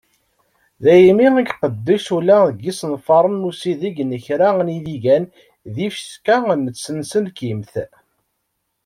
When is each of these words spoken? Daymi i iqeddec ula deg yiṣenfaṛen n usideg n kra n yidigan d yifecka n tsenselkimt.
Daymi 0.83 1.23
i 1.25 1.31
iqeddec 1.43 2.05
ula 2.17 2.37
deg 2.49 2.57
yiṣenfaṛen 2.65 3.35
n 3.43 3.47
usideg 3.49 3.95
n 4.03 4.11
kra 4.25 4.49
n 4.65 4.73
yidigan 4.75 5.23
d 5.73 5.75
yifecka 5.83 6.37
n 6.53 6.61
tsenselkimt. 6.75 7.73